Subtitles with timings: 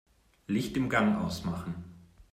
[0.47, 1.75] Licht im Gang ausmachen.